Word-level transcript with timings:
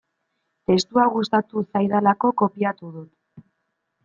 Testua 0.71 1.03
gustatu 1.17 1.63
zaidalako 1.75 2.33
kopiatu 2.43 2.91
dut. 2.97 3.13